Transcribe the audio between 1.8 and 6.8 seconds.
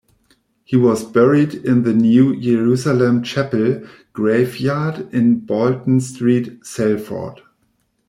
the New Jerusalem Chapel graveyard in Bolton Street,